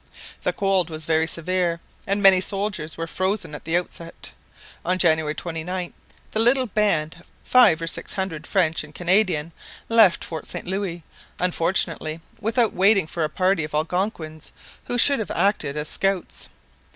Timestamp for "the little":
6.31-6.65